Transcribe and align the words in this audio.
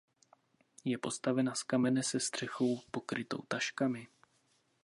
Je 0.91 0.97
postavena 1.07 1.53
z 1.61 1.63
kamene 1.63 2.03
se 2.03 2.19
střechou 2.19 2.79
pokrytou 2.91 3.39
taškami. 3.47 4.07